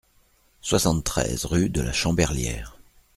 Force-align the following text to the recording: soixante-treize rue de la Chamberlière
soixante-treize 0.61 1.45
rue 1.45 1.69
de 1.69 1.79
la 1.79 1.93
Chamberlière 1.93 2.79